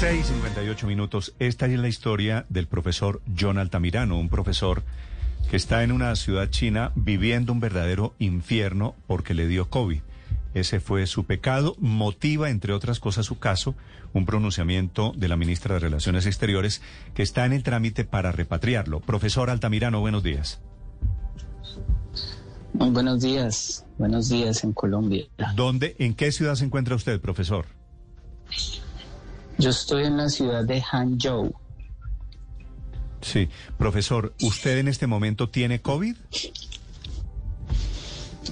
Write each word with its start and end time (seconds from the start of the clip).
6.58 0.00 0.86
minutos. 0.86 1.34
Esta 1.38 1.66
es 1.66 1.78
la 1.78 1.86
historia 1.86 2.46
del 2.48 2.66
profesor 2.66 3.20
John 3.38 3.58
Altamirano, 3.58 4.18
un 4.18 4.30
profesor 4.30 4.82
que 5.50 5.58
está 5.58 5.82
en 5.82 5.92
una 5.92 6.16
ciudad 6.16 6.48
china 6.48 6.90
viviendo 6.94 7.52
un 7.52 7.60
verdadero 7.60 8.14
infierno 8.18 8.94
porque 9.06 9.34
le 9.34 9.46
dio 9.46 9.68
COVID. 9.68 10.00
Ese 10.54 10.80
fue 10.80 11.06
su 11.06 11.24
pecado. 11.24 11.76
Motiva, 11.80 12.48
entre 12.48 12.72
otras 12.72 12.98
cosas, 12.98 13.26
su 13.26 13.38
caso, 13.38 13.74
un 14.14 14.24
pronunciamiento 14.24 15.12
de 15.14 15.28
la 15.28 15.36
ministra 15.36 15.74
de 15.74 15.80
Relaciones 15.80 16.24
Exteriores 16.24 16.80
que 17.12 17.22
está 17.22 17.44
en 17.44 17.52
el 17.52 17.62
trámite 17.62 18.06
para 18.06 18.32
repatriarlo. 18.32 19.00
Profesor 19.00 19.50
Altamirano, 19.50 20.00
buenos 20.00 20.22
días. 20.22 20.62
Muy 22.72 22.88
buenos 22.88 23.20
días. 23.20 23.84
Buenos 23.98 24.30
días 24.30 24.64
en 24.64 24.72
Colombia. 24.72 25.26
¿Dónde, 25.54 25.94
en 25.98 26.14
qué 26.14 26.32
ciudad 26.32 26.54
se 26.54 26.64
encuentra 26.64 26.94
usted, 26.94 27.20
profesor? 27.20 27.66
Yo 29.60 29.68
estoy 29.68 30.04
en 30.04 30.16
la 30.16 30.30
ciudad 30.30 30.64
de 30.64 30.80
Hangzhou. 30.80 31.52
Sí, 33.20 33.50
profesor, 33.76 34.32
¿usted 34.40 34.78
en 34.78 34.88
este 34.88 35.06
momento 35.06 35.50
tiene 35.50 35.82
COVID? 35.82 36.16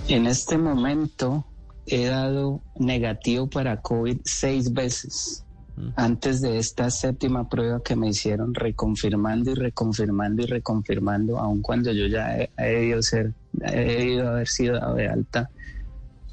En 0.09 0.27
este 0.27 0.59
momento 0.59 1.47
he 1.87 2.05
dado 2.05 2.61
negativo 2.79 3.49
para 3.49 3.81
COVID 3.81 4.19
seis 4.23 4.71
veces. 4.75 5.47
Mm. 5.77 5.89
Antes 5.97 6.43
de 6.43 6.59
esta 6.59 6.91
séptima 6.91 7.49
prueba 7.49 7.83
que 7.83 7.97
me 7.97 8.11
hicieron, 8.11 8.53
reconfirmando 8.53 9.53
y 9.53 9.55
reconfirmando 9.55 10.43
y 10.43 10.47
reconfirmando, 10.47 11.39
aun 11.39 11.63
cuando 11.63 11.91
yo 11.91 12.07
ya 12.07 12.37
he, 12.37 12.51
debido 12.59 13.01
ser, 13.01 13.33
he 13.63 13.97
debido 13.97 14.29
haber 14.29 14.49
sido 14.49 14.75
dado 14.75 14.97
de 14.97 15.09
alta 15.09 15.49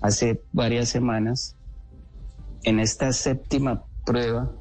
hace 0.01 0.41
varias 0.51 0.89
semanas. 0.89 1.55
En 2.63 2.81
esta 2.81 3.13
séptima 3.13 3.85
prueba 4.05 4.51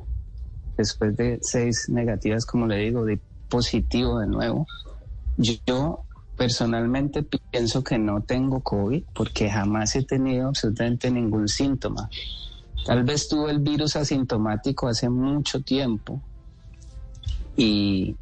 después 0.77 1.17
de 1.17 1.39
seis 1.43 1.89
negativas, 1.89 2.45
como 2.47 2.67
le 2.67 2.77
digo, 2.77 3.05
de 3.05 3.19
positivo 3.49 4.19
de 4.19 4.27
nuevo. 4.27 4.67
Yo 5.37 6.05
personalmente 6.37 7.23
pienso 7.23 7.85
que 7.85 7.99
no 7.99 8.23
tengo 8.23 8.61
COVID 8.61 9.03
porque 9.15 9.49
jamás 9.49 9.95
he 9.97 10.03
tenido 10.03 10.49
absolutamente 10.49 11.11
ningún 11.11 11.49
síntoma. 11.49 12.11
Tal 12.85 13.05
vez 13.05 13.29
tuve 13.29 13.51
el 13.51 13.61
virus 13.61 13.97
asintomático 13.97 14.89
hace 14.89 15.09
mucho 15.09 15.61
tiempo 15.63 16.21
y, 17.57 18.17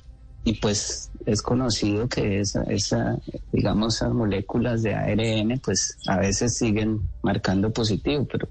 y 0.44 0.54
pues 0.54 1.10
es 1.24 1.42
conocido 1.42 2.08
que 2.08 2.40
esa, 2.40 2.62
esa, 2.64 3.18
digamos, 3.50 3.96
esas 3.96 4.12
moléculas 4.12 4.82
de 4.82 4.94
ARN 4.94 5.58
pues 5.64 5.96
a 6.06 6.18
veces 6.18 6.56
siguen 6.56 7.00
marcando 7.22 7.72
positivo, 7.72 8.26
pero 8.30 8.48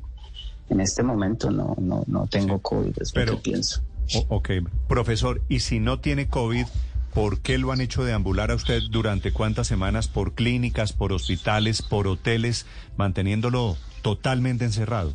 en 0.70 0.82
este 0.82 1.04
momento 1.04 1.52
no, 1.52 1.76
no, 1.80 2.04
no 2.08 2.28
tengo 2.28 2.60
COVID, 2.60 2.94
es 3.00 3.16
lo 3.16 3.26
que 3.26 3.38
pienso 3.38 3.82
ok, 4.30 4.50
profesor, 4.88 5.42
y 5.50 5.60
si 5.60 5.80
no 5.80 6.00
tiene 6.00 6.28
COVID, 6.28 6.66
¿por 7.14 7.40
qué 7.42 7.58
lo 7.58 7.72
han 7.72 7.82
hecho 7.82 8.04
deambular 8.04 8.52
a 8.52 8.56
usted 8.56 8.82
durante 8.90 9.32
cuántas 9.32 9.68
semanas 9.68 10.08
por 10.08 10.34
clínicas, 10.34 10.94
por 10.94 11.14
hospitales, 11.14 11.82
por 11.82 12.08
hoteles, 12.08 12.66
manteniéndolo 12.98 13.78
totalmente 14.02 14.66
encerrado? 14.66 15.14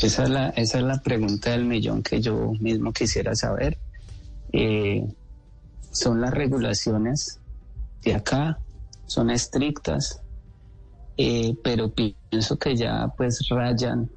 Esa 0.00 0.24
es 0.24 0.30
la, 0.30 0.48
esa 0.50 0.78
es 0.78 0.84
la 0.84 1.02
pregunta 1.02 1.50
del 1.50 1.64
millón 1.64 2.02
que 2.02 2.20
yo 2.20 2.52
mismo 2.60 2.92
quisiera 2.92 3.34
saber. 3.34 3.78
Eh, 4.52 5.04
son 5.90 6.20
las 6.20 6.32
regulaciones 6.32 7.40
de 8.02 8.14
acá, 8.14 8.58
son 9.06 9.30
estrictas, 9.30 10.20
eh, 11.16 11.56
pero 11.64 11.92
pienso 11.92 12.58
que 12.58 12.76
ya 12.76 13.12
pues 13.16 13.48
rayan 13.48 14.08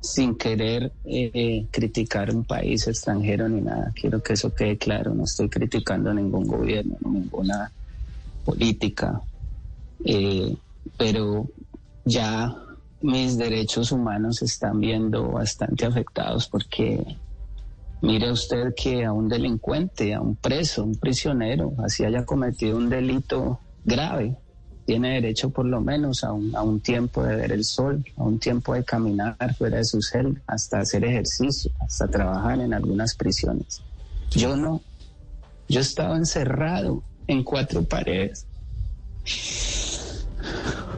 sin 0.00 0.36
querer 0.36 0.92
eh, 1.04 1.66
criticar 1.70 2.34
un 2.34 2.44
país 2.44 2.86
extranjero 2.86 3.48
ni 3.48 3.60
nada. 3.60 3.92
Quiero 3.94 4.22
que 4.22 4.34
eso 4.34 4.54
quede 4.54 4.78
claro. 4.78 5.14
No 5.14 5.24
estoy 5.24 5.48
criticando 5.48 6.12
ningún 6.14 6.46
gobierno, 6.46 6.96
ninguna 7.00 7.70
política. 8.44 9.20
Eh, 10.04 10.56
pero 10.96 11.48
ya 12.04 12.54
mis 13.00 13.36
derechos 13.36 13.92
humanos 13.92 14.36
se 14.36 14.46
están 14.46 14.80
viendo 14.80 15.28
bastante 15.28 15.86
afectados 15.86 16.48
porque 16.48 17.04
mire 18.00 18.30
usted 18.30 18.74
que 18.74 19.04
a 19.04 19.12
un 19.12 19.28
delincuente, 19.28 20.14
a 20.14 20.20
un 20.20 20.36
preso, 20.36 20.84
un 20.84 20.96
prisionero, 20.96 21.74
así 21.84 22.04
haya 22.04 22.24
cometido 22.24 22.76
un 22.76 22.88
delito 22.88 23.60
grave, 23.84 24.36
tiene 24.88 25.20
derecho 25.20 25.50
por 25.50 25.66
lo 25.66 25.82
menos 25.82 26.24
a 26.24 26.32
un, 26.32 26.56
a 26.56 26.62
un 26.62 26.80
tiempo 26.80 27.22
de 27.22 27.36
ver 27.36 27.52
el 27.52 27.62
sol, 27.62 28.02
a 28.16 28.22
un 28.22 28.38
tiempo 28.38 28.72
de 28.72 28.82
caminar 28.84 29.54
fuera 29.58 29.76
de 29.76 29.84
su 29.84 30.00
celda, 30.00 30.40
hasta 30.46 30.80
hacer 30.80 31.04
ejercicio, 31.04 31.70
hasta 31.78 32.08
trabajar 32.08 32.58
en 32.58 32.72
algunas 32.72 33.14
prisiones. 33.14 33.82
Yo 34.30 34.56
no, 34.56 34.80
yo 35.68 35.80
estaba 35.82 36.16
encerrado 36.16 37.02
en 37.26 37.44
cuatro 37.44 37.84
paredes. 37.84 38.46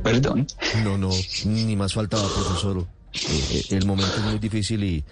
Perdón. 0.05 0.47
No, 0.85 0.97
no, 0.97 1.11
ni 1.47 1.75
más 1.75 1.93
faltaba, 1.93 2.23
profesor. 2.33 2.87
Eh, 3.13 3.65
el 3.71 3.87
momento 3.87 4.15
es 4.19 4.23
muy 4.23 4.39
difícil 4.39 4.85
y, 4.85 5.05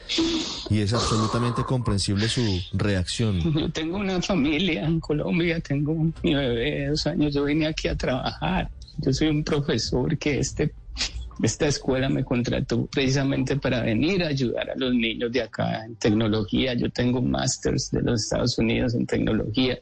y, 0.71 0.81
es 0.81 0.93
absolutamente 0.93 1.63
comprensible 1.65 2.29
su 2.29 2.61
reacción. 2.73 3.41
Yo 3.53 3.71
tengo 3.73 3.99
una 3.99 4.21
familia 4.23 4.85
en 4.85 5.01
Colombia, 5.01 5.61
tengo 5.61 5.95
mi 6.23 6.35
bebé 6.35 6.71
de 6.81 6.87
dos 6.89 7.07
años, 7.07 7.35
yo 7.35 7.45
vine 7.45 7.67
aquí 7.67 7.89
a 7.89 7.97
trabajar. 7.97 8.71
Yo 8.99 9.13
soy 9.13 9.29
un 9.29 9.45
profesor 9.45 10.19
que 10.19 10.41
este, 10.41 10.73
esta 11.43 11.69
escuela 11.69 12.09
me 12.09 12.25
contrató 12.25 12.87
precisamente 12.87 13.57
para 13.57 13.83
venir 13.83 14.25
a 14.25 14.29
ayudar 14.29 14.71
a 14.71 14.75
los 14.77 14.93
niños 14.93 15.31
de 15.31 15.43
acá 15.43 15.85
en 15.85 15.95
tecnología. 15.97 16.75
Yo 16.75 16.91
tengo 16.91 17.23
másters 17.23 17.91
de 17.91 18.03
los 18.03 18.25
Estados 18.25 18.59
Unidos 18.59 18.95
en 18.95 19.07
tecnología. 19.07 19.79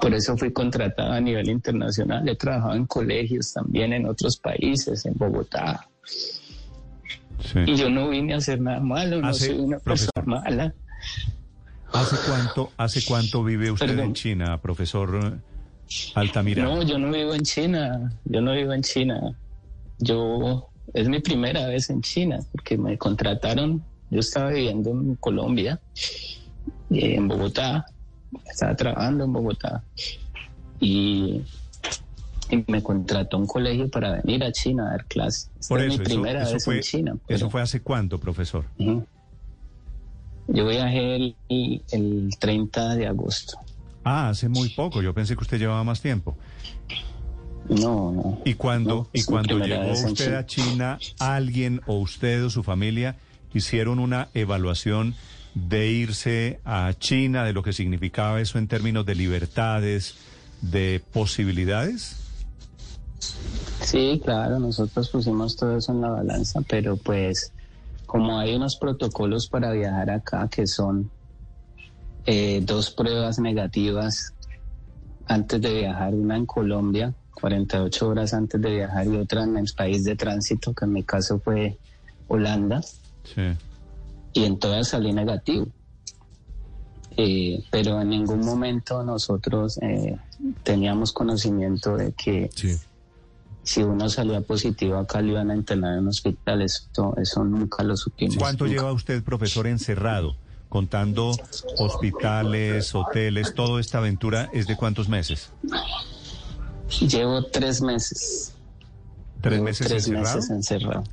Por 0.00 0.12
eso 0.12 0.36
fui 0.36 0.52
contratado 0.52 1.12
a 1.12 1.20
nivel 1.20 1.48
internacional. 1.48 2.28
He 2.28 2.36
trabajado 2.36 2.74
en 2.74 2.86
colegios 2.86 3.52
también 3.52 3.92
en 3.92 4.06
otros 4.06 4.36
países, 4.36 5.06
en 5.06 5.14
Bogotá, 5.14 5.88
y 7.66 7.76
yo 7.76 7.90
no 7.90 8.08
vine 8.08 8.34
a 8.34 8.36
hacer 8.38 8.60
nada 8.60 8.80
malo, 8.80 9.20
no 9.20 9.34
soy 9.34 9.50
una 9.50 9.78
persona 9.78 10.22
mala. 10.24 10.74
¿Hace 11.92 12.16
cuánto, 12.26 12.70
¿Hace 12.76 13.04
cuánto 13.04 13.42
vive 13.42 13.70
usted 13.70 13.98
en 13.98 14.14
China, 14.14 14.60
profesor 14.60 15.38
Altamira? 16.14 16.62
No, 16.62 16.82
yo 16.82 16.98
no 16.98 17.10
vivo 17.10 17.34
en 17.34 17.42
China, 17.42 18.12
yo 18.24 18.40
no 18.40 18.52
vivo 18.52 18.72
en 18.72 18.82
China. 18.82 19.34
Yo, 19.98 20.68
es 20.94 21.08
mi 21.08 21.20
primera 21.20 21.66
vez 21.66 21.90
en 21.90 22.00
China, 22.00 22.38
porque 22.52 22.78
me 22.78 22.96
contrataron, 22.96 23.82
yo 24.10 24.20
estaba 24.20 24.50
viviendo 24.50 24.90
en 24.90 25.16
Colombia, 25.16 25.80
en 26.90 27.28
Bogotá, 27.28 27.84
estaba 28.48 28.76
trabajando 28.76 29.24
en 29.24 29.32
Bogotá, 29.32 29.82
y 30.78 31.42
y 32.50 32.64
me 32.66 32.82
contrató 32.82 33.38
un 33.38 33.46
colegio 33.46 33.88
para 33.88 34.20
venir 34.22 34.44
a 34.44 34.52
China 34.52 34.88
a 34.88 34.90
dar 34.90 35.04
clases. 35.06 35.50
Por 35.68 35.80
eso, 35.80 35.98
mi 35.98 36.04
primera 36.04 36.48
vez 36.48 36.66
en 36.66 36.80
China. 36.80 37.16
¿Eso 37.28 37.50
fue 37.50 37.62
hace 37.62 37.80
cuánto, 37.80 38.18
profesor? 38.18 38.64
Yo 40.48 40.66
viajé 40.66 41.16
el, 41.16 41.82
el 41.92 42.30
30 42.38 42.96
de 42.96 43.06
agosto. 43.06 43.58
Ah, 44.04 44.30
hace 44.30 44.48
muy 44.48 44.70
poco. 44.70 45.02
Yo 45.02 45.14
pensé 45.14 45.36
que 45.36 45.42
usted 45.42 45.58
llevaba 45.58 45.84
más 45.84 46.00
tiempo. 46.00 46.36
No, 47.68 48.10
no. 48.10 48.38
¿Y 48.44 48.54
cuando, 48.54 49.08
y 49.12 49.22
cuando 49.22 49.58
llegó 49.58 49.92
usted 49.92 50.34
a 50.34 50.46
China, 50.46 50.98
alguien 51.18 51.80
o 51.86 51.98
usted 51.98 52.44
o 52.44 52.50
su 52.50 52.62
familia 52.62 53.16
hicieron 53.54 53.98
una 53.98 54.28
evaluación 54.34 55.14
de 55.54 55.88
irse 55.88 56.60
a 56.64 56.92
China, 56.98 57.44
de 57.44 57.52
lo 57.52 57.62
que 57.62 57.72
significaba 57.72 58.40
eso 58.40 58.58
en 58.58 58.66
términos 58.66 59.06
de 59.06 59.14
libertades, 59.14 60.16
de 60.62 61.02
posibilidades? 61.12 62.16
Sí, 63.82 64.20
claro, 64.22 64.58
nosotros 64.58 65.08
pusimos 65.10 65.56
todo 65.56 65.76
eso 65.76 65.92
en 65.92 66.00
la 66.00 66.10
balanza, 66.10 66.60
pero 66.68 66.96
pues 66.96 67.52
como 68.06 68.38
hay 68.38 68.54
unos 68.54 68.76
protocolos 68.76 69.48
para 69.48 69.72
viajar 69.72 70.10
acá 70.10 70.48
que 70.48 70.66
son 70.66 71.10
eh, 72.26 72.60
dos 72.64 72.90
pruebas 72.90 73.38
negativas 73.38 74.34
antes 75.26 75.60
de 75.60 75.72
viajar, 75.72 76.14
una 76.14 76.36
en 76.36 76.44
Colombia, 76.44 77.14
48 77.34 78.08
horas 78.08 78.34
antes 78.34 78.60
de 78.60 78.70
viajar 78.70 79.06
y 79.06 79.16
otra 79.16 79.44
en 79.44 79.56
el 79.56 79.68
país 79.76 80.04
de 80.04 80.16
tránsito, 80.16 80.74
que 80.74 80.84
en 80.84 80.92
mi 80.92 81.04
caso 81.04 81.38
fue 81.38 81.78
Holanda. 82.28 82.82
Sí. 82.82 83.42
Y 84.32 84.44
en 84.44 84.58
todas 84.58 84.88
salí 84.88 85.12
negativo. 85.12 85.66
Eh, 87.16 87.64
pero 87.70 88.00
en 88.00 88.10
ningún 88.10 88.40
momento 88.40 89.02
nosotros 89.02 89.78
eh, 89.82 90.16
teníamos 90.62 91.12
conocimiento 91.12 91.96
de 91.96 92.12
que 92.12 92.50
si 93.70 93.84
uno 93.84 94.08
salía 94.10 94.40
positivo 94.40 94.98
acá 94.98 95.20
lo 95.22 95.28
iban 95.28 95.48
a 95.52 95.54
internar 95.54 95.92
en 95.92 96.00
un 96.00 96.08
hospital. 96.08 96.60
Eso, 96.60 97.14
eso 97.22 97.44
nunca 97.44 97.84
lo 97.84 97.96
supimos. 97.96 98.36
¿Cuánto 98.36 98.66
lleva 98.66 98.92
usted, 98.92 99.22
profesor, 99.22 99.68
encerrado? 99.68 100.34
Contando 100.68 101.36
hospitales, 101.78 102.92
hoteles, 102.96 103.54
toda 103.54 103.80
esta 103.80 103.98
aventura, 103.98 104.50
¿es 104.52 104.66
de 104.66 104.76
cuántos 104.76 105.08
meses? 105.08 105.52
Llevo 107.00 107.44
tres 107.44 107.80
meses. 107.80 108.54
¿Tres 109.40 109.60
meses 109.60 109.86
tres 109.86 110.08
encerrado? 110.08 110.36
meses 110.36 110.50
encerrado. 110.50 111.04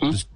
Pues, 0.00 0.28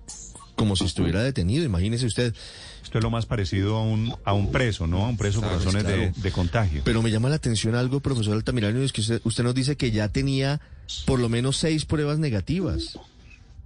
como 0.67 0.75
si 0.75 0.85
estuviera 0.85 1.23
detenido, 1.23 1.65
imagínese 1.65 2.07
usted. 2.07 2.35
Esto 2.83 2.99
es 2.99 3.05
lo 3.05 3.11
más 3.11 3.25
parecido 3.25 3.77
a 3.77 3.83
un, 3.83 4.13
a 4.25 4.33
un 4.33 4.51
preso, 4.51 4.89
¿no? 4.89 5.05
A 5.05 5.09
un 5.09 5.17
preso 5.17 5.41
por 5.41 5.53
razones 5.53 5.85
de, 5.85 6.11
de, 6.11 6.33
contagio. 6.33 6.83
Pero 6.85 7.03
me 7.03 7.11
llama 7.13 7.29
la 7.29 7.37
atención 7.37 7.77
algo, 7.77 8.01
profesor 8.01 8.35
Altamirano, 8.35 8.83
es 8.83 8.93
que 8.93 9.01
usted, 9.01 9.21
usted 9.23 9.45
nos 9.45 9.55
dice 9.55 9.77
que 9.77 9.93
ya 9.93 10.09
tenía 10.09 10.61
por 11.05 11.21
lo 11.21 11.29
menos 11.29 11.57
seis 11.57 11.85
pruebas 11.85 12.19
negativas 12.19 12.99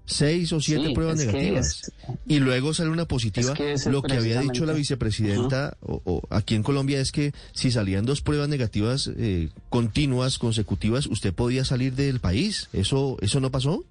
seis 0.07 0.53
o 0.53 0.61
siete 0.61 0.93
pruebas 0.93 1.19
negativas. 1.19 1.93
y 2.27 2.41
luego 2.41 2.75
sale 2.75 2.91
una 2.91 3.07
positiva. 3.07 3.55
lo 3.87 4.03
que 4.03 4.15
había 4.15 4.41
dicho 4.41 4.67
la 4.67 4.73
vicepresidenta 4.73 5.77
o, 5.81 6.23
aquí 6.31 6.57
en 6.57 6.65
Colombia 6.65 7.01
es 7.01 7.13
que 7.13 7.33
si 7.53 7.71
salían 7.71 8.05
dos 8.05 8.21
pruebas 8.21 8.49
negativas 8.49 9.09
eh, 9.17 9.51
continuas, 9.69 10.39
consecutivas, 10.39 11.07
usted 11.07 11.33
podía 11.33 11.65
salir 11.65 11.95
del 11.95 12.19
país. 12.19 12.69
¿Eso, 12.73 13.19
¿Eso 13.21 13.39
no 13.39 13.53
pasó? 13.53 13.85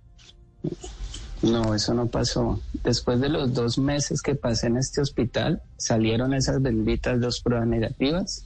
No, 1.41 1.74
eso 1.74 1.94
no 1.94 2.07
pasó. 2.07 2.59
Después 2.83 3.21
de 3.21 3.30
los 3.30 3.53
dos 3.53 3.77
meses 3.77 4.21
que 4.21 4.36
pasé 4.36 4.68
en 4.68 4.77
este 4.77 5.01
hospital, 5.01 5.62
salieron 5.77 6.33
esas 6.33 6.62
benditas 6.62 7.19
dos 7.21 7.41
pruebas 7.41 7.68
negativas. 7.68 8.45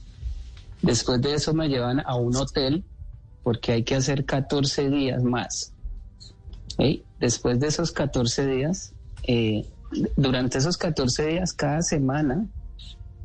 Después 0.82 1.20
de 1.20 1.34
eso 1.34 1.54
me 1.54 1.68
llevan 1.68 2.00
a 2.06 2.14
un 2.16 2.36
hotel 2.36 2.84
porque 3.42 3.72
hay 3.72 3.82
que 3.82 3.96
hacer 3.96 4.24
14 4.24 4.90
días 4.90 5.22
más 5.22 5.74
Después 7.20 7.60
de 7.60 7.68
esos 7.68 7.92
14 7.92 8.46
días, 8.46 8.92
eh, 9.26 9.64
durante 10.16 10.58
esos 10.58 10.76
14 10.76 11.26
días, 11.26 11.52
cada 11.52 11.82
semana 11.82 12.46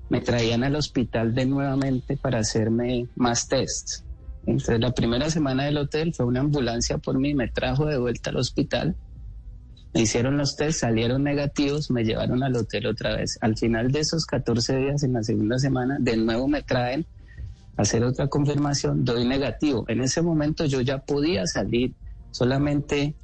me 0.10 0.22
traían 0.22 0.64
al 0.64 0.76
hospital 0.76 1.34
de 1.36 1.46
nuevamente 1.46 2.16
para 2.16 2.40
hacerme 2.40 3.08
más 3.16 3.48
tests. 3.48 4.04
Entonces 4.46 4.80
la 4.80 4.92
primera 4.92 5.30
semana 5.30 5.66
del 5.66 5.78
hotel 5.78 6.14
fue 6.14 6.26
una 6.26 6.40
ambulancia 6.40 6.98
por 6.98 7.20
mí, 7.20 7.34
me 7.34 7.48
trajo 7.48 7.86
de 7.86 7.98
vuelta 7.98 8.30
al 8.30 8.38
hospital, 8.38 8.96
me 9.94 10.02
hicieron 10.02 10.38
los 10.38 10.56
tests, 10.56 10.82
salieron 10.82 11.24
negativos, 11.24 11.90
me 11.90 12.04
llevaron 12.04 12.44
al 12.44 12.56
hotel 12.56 12.86
otra 12.88 13.16
vez. 13.16 13.38
Al 13.42 13.58
final 13.58 13.92
de 13.92 14.02
esos 14.02 14.26
14 14.26 14.78
días, 14.78 15.04
en 15.04 15.14
la 15.14 15.24
segunda 15.24 15.58
semana, 15.58 15.98
de 16.00 16.18
nuevo 16.18 16.48
me 16.48 16.62
traen 16.62 17.06
a 17.76 17.82
hacer 17.82 18.04
otra 18.04 18.28
confirmación, 18.28 19.04
doy 19.04 19.26
negativo. 19.26 19.86
En 19.88 20.02
ese 20.02 20.22
momento 20.22 20.66
yo 20.66 20.82
ya 20.82 21.00
podía 21.00 21.48
salir, 21.48 21.94
solamente 22.32 23.16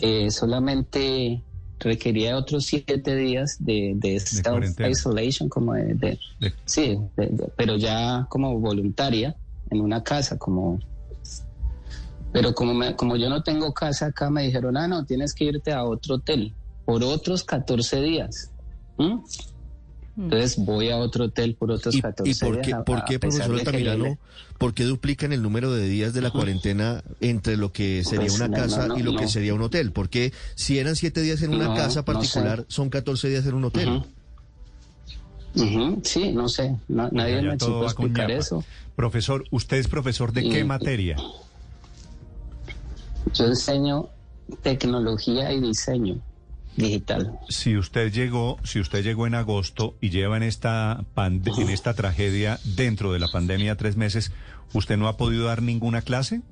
eh, 0.00 0.30
solamente 0.30 1.42
requería 1.80 2.36
otros 2.36 2.66
siete 2.66 3.16
días 3.16 3.56
de, 3.58 3.94
de 3.96 4.20
self-isolation, 4.20 5.48
como 5.48 5.74
de, 5.74 6.18
sí, 6.64 6.98
pero 7.56 7.76
ya 7.76 8.26
como 8.28 8.58
voluntaria 8.58 9.36
en 9.70 9.80
una 9.80 10.02
casa, 10.02 10.38
como... 10.38 10.78
Pero 12.32 12.54
como, 12.54 12.96
como 12.96 13.16
yo 13.16 13.28
no 13.28 13.42
tengo 13.42 13.72
casa 13.72 14.06
acá, 14.06 14.30
me 14.30 14.42
dijeron, 14.42 14.76
ah, 14.76 14.86
no, 14.86 15.04
tienes 15.04 15.34
que 15.34 15.44
irte 15.44 15.72
a 15.72 15.84
otro 15.84 16.16
hotel 16.16 16.54
por 16.84 17.02
otros 17.02 17.44
14 17.44 18.00
días. 18.02 18.50
Mm. 18.98 19.18
Entonces 20.18 20.56
voy 20.58 20.90
a 20.90 20.96
otro 20.96 21.26
hotel 21.26 21.54
por 21.54 21.70
otros 21.70 21.96
14 21.96 22.30
¿Y 22.30 22.34
por 22.34 22.60
qué, 22.60 22.74
¿por 22.74 23.04
qué 23.04 23.20
profesor 23.20 23.54
Altamirano, 23.54 24.18
por 24.58 24.74
qué 24.74 24.82
duplican 24.82 25.32
el 25.32 25.42
número 25.42 25.72
de 25.72 25.88
días 25.88 26.12
de 26.12 26.20
la 26.20 26.32
cuarentena 26.32 27.04
entre 27.20 27.56
lo 27.56 27.70
que 27.70 28.02
sería 28.02 28.26
pues 28.26 28.40
una 28.40 28.50
casa 28.50 28.88
y 28.96 29.04
lo 29.04 29.14
que 29.16 29.28
sería 29.28 29.54
un 29.54 29.62
hotel? 29.62 29.92
Porque 29.92 30.32
si 30.56 30.78
eran 30.78 30.96
siete 30.96 31.22
días 31.22 31.42
en 31.42 31.54
una 31.54 31.72
casa 31.74 32.04
particular, 32.04 32.64
son 32.66 32.90
14 32.90 33.28
días 33.28 33.46
en 33.46 33.54
un 33.54 33.64
hotel. 33.64 34.02
Sí, 36.02 36.32
no 36.32 36.48
sé, 36.48 36.76
nadie 36.88 37.42
me 37.42 37.58
supo 37.58 37.84
explicar 37.84 38.30
eso. 38.30 38.64
Profesor, 38.96 39.44
¿usted 39.52 39.76
es 39.76 39.86
profesor 39.86 40.32
de 40.32 40.48
qué 40.48 40.64
materia? 40.64 41.16
Yo 43.34 43.46
enseño 43.46 44.08
tecnología 44.62 45.52
y 45.52 45.60
diseño 45.60 46.20
digital. 46.76 47.38
Si 47.48 47.76
usted 47.76 48.12
llegó, 48.12 48.58
si 48.64 48.80
usted 48.80 49.02
llegó 49.02 49.26
en 49.26 49.34
agosto 49.34 49.96
y 50.00 50.10
lleva 50.10 50.36
en 50.36 50.44
esta 50.44 51.04
en 51.16 51.68
esta 51.68 51.94
tragedia 51.94 52.58
dentro 52.64 53.12
de 53.12 53.18
la 53.18 53.28
pandemia 53.28 53.76
tres 53.76 53.96
meses, 53.96 54.32
¿usted 54.72 54.96
no 54.96 55.08
ha 55.08 55.16
podido 55.16 55.46
dar 55.46 55.62
ninguna 55.62 56.02
clase? 56.02 56.42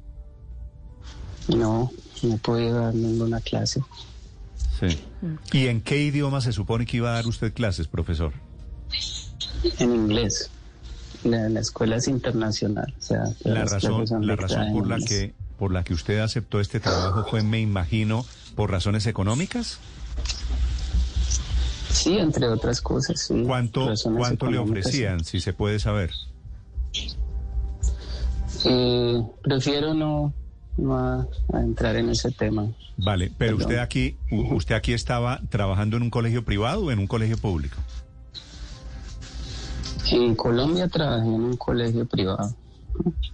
No, 1.48 1.92
no 2.22 2.34
he 2.34 2.38
podido 2.38 2.80
dar 2.80 2.94
ninguna 2.94 3.40
clase. 3.40 3.82
Sí. 4.80 4.98
¿Y 5.52 5.68
en 5.68 5.80
qué 5.80 6.02
idioma 6.02 6.40
se 6.40 6.52
supone 6.52 6.86
que 6.86 6.98
iba 6.98 7.10
a 7.10 7.14
dar 7.14 7.26
usted 7.26 7.54
clases, 7.54 7.86
profesor? 7.86 8.32
En 9.78 9.94
inglés. 9.94 10.50
La, 11.24 11.60
escuela 11.60 11.96
es 11.96 12.08
internacional. 12.08 12.92
O 12.98 13.02
sea, 13.02 13.24
la 13.44 13.64
razón, 13.64 14.26
la 14.26 14.36
razón 14.36 14.72
por 14.72 14.86
la 14.86 14.98
que 14.98 15.34
por 15.58 15.72
la 15.72 15.84
que 15.84 15.94
usted 15.94 16.18
aceptó 16.18 16.60
este 16.60 16.80
trabajo 16.80 17.24
fue, 17.28 17.42
me 17.42 17.60
imagino, 17.60 18.24
por 18.54 18.70
razones 18.70 19.06
económicas. 19.06 19.78
Sí, 21.90 22.18
entre 22.18 22.46
otras 22.48 22.80
cosas, 22.80 23.30
¿Cuánto, 23.46 23.92
¿cuánto 24.16 24.50
le 24.50 24.58
ofrecían, 24.58 25.24
si 25.24 25.40
se 25.40 25.52
puede 25.52 25.78
saber? 25.78 26.10
Eh, 28.64 29.22
prefiero 29.42 29.94
no, 29.94 30.32
entrar 31.52 31.96
en 31.96 32.10
ese 32.10 32.30
tema. 32.32 32.68
Vale, 32.98 33.30
pero 33.36 33.56
usted 33.56 33.78
aquí, 33.78 34.16
usted 34.30 34.74
aquí 34.74 34.92
estaba 34.92 35.40
trabajando 35.48 35.96
en 35.96 36.02
un 36.02 36.10
colegio 36.10 36.44
privado 36.44 36.84
o 36.84 36.90
en 36.90 36.98
un 36.98 37.06
colegio 37.06 37.36
público. 37.36 37.76
En 40.10 40.34
Colombia 40.34 40.88
trabajé 40.88 41.26
en 41.26 41.44
un 41.44 41.56
colegio 41.56 42.06
privado. 42.06 42.54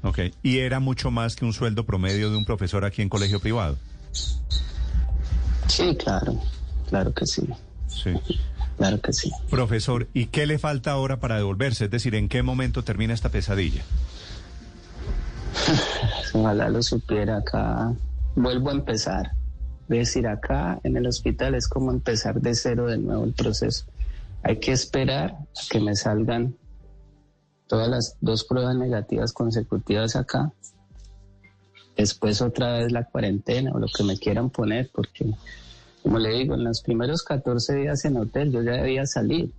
Ok, 0.02 0.18
¿y 0.42 0.58
era 0.58 0.80
mucho 0.80 1.10
más 1.10 1.36
que 1.36 1.44
un 1.44 1.52
sueldo 1.52 1.84
promedio 1.84 2.30
de 2.30 2.36
un 2.36 2.44
profesor 2.44 2.84
aquí 2.84 3.02
en 3.02 3.08
colegio 3.08 3.40
privado? 3.40 3.76
Sí, 5.68 5.96
claro, 5.96 6.38
claro 6.88 7.12
que 7.14 7.26
sí. 7.26 7.42
Sí. 7.88 8.10
Claro 8.76 9.00
que 9.00 9.12
sí. 9.12 9.30
Profesor, 9.50 10.08
¿y 10.12 10.26
qué 10.26 10.46
le 10.46 10.58
falta 10.58 10.92
ahora 10.92 11.20
para 11.20 11.36
devolverse? 11.36 11.84
Es 11.84 11.90
decir, 11.90 12.14
¿en 12.14 12.28
qué 12.28 12.42
momento 12.42 12.82
termina 12.82 13.14
esta 13.14 13.28
pesadilla? 13.28 13.82
Ojalá 16.34 16.68
lo 16.68 16.82
supiera 16.82 17.38
acá. 17.38 17.92
Vuelvo 18.34 18.70
a 18.70 18.72
empezar. 18.72 19.32
Es 19.88 19.98
decir, 19.98 20.26
acá 20.26 20.80
en 20.84 20.96
el 20.96 21.06
hospital 21.06 21.54
es 21.54 21.68
como 21.68 21.90
empezar 21.90 22.40
de 22.40 22.54
cero 22.54 22.86
de 22.86 22.98
nuevo 22.98 23.24
el 23.24 23.34
proceso. 23.34 23.84
Hay 24.42 24.58
que 24.58 24.72
esperar 24.72 25.32
a 25.32 25.46
que 25.70 25.80
me 25.80 25.94
salgan 25.94 26.56
todas 27.72 27.88
las 27.88 28.16
dos 28.20 28.44
pruebas 28.44 28.76
negativas 28.76 29.32
consecutivas 29.32 30.14
acá. 30.14 30.52
Después 31.96 32.42
otra 32.42 32.74
vez 32.74 32.92
la 32.92 33.06
cuarentena 33.06 33.72
o 33.72 33.78
lo 33.78 33.86
que 33.86 34.04
me 34.04 34.18
quieran 34.18 34.50
poner, 34.50 34.90
porque 34.92 35.32
como 36.02 36.18
le 36.18 36.34
digo, 36.34 36.54
en 36.54 36.64
los 36.64 36.82
primeros 36.82 37.22
14 37.22 37.76
días 37.76 38.04
en 38.04 38.18
hotel 38.18 38.52
yo 38.52 38.60
ya 38.60 38.72
debía 38.72 39.06
salir. 39.06 39.54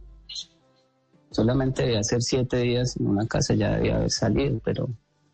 Solamente 1.31 1.81
debía 1.81 2.01
hacer 2.01 2.21
7 2.21 2.55
días 2.57 2.97
en 2.97 3.07
una 3.07 3.25
casa, 3.25 3.55
ya 3.55 3.77
debía 3.77 3.95
haber 3.95 4.11
salido, 4.11 4.61
pero 4.63 4.89